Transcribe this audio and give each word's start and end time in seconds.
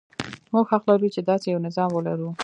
موږ 0.53 0.65
حق 0.71 0.83
لرو 0.89 1.07
چې 1.15 1.21
داسې 1.29 1.47
یو 1.49 1.63
نظام 1.67 1.89
ولرو. 1.93 2.29